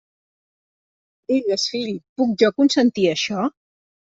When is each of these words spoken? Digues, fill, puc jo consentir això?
Digues, 1.33 1.67
fill, 1.73 1.93
puc 2.23 2.35
jo 2.45 2.53
consentir 2.63 3.07
això? 3.13 3.49